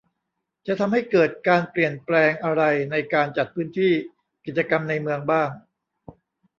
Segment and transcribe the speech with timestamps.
[0.67, 3.93] จะทำให้เกิดการเปลี่ยนแปลงอะไรในการจัดพื้นที่
[4.45, 5.49] กิจกรรมในเมืองบ้าง